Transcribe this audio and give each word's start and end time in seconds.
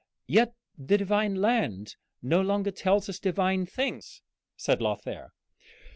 "Yet 0.25 0.55
the 0.79 0.97
divine 0.97 1.35
land 1.35 1.95
no 2.23 2.41
longer 2.41 2.71
tells 2.71 3.07
us 3.07 3.19
divine 3.19 3.67
things," 3.67 4.23
said 4.57 4.81
Lothair. 4.81 5.31